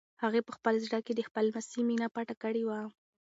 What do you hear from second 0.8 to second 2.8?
زړه کې د خپل لمسي مینه پټه کړې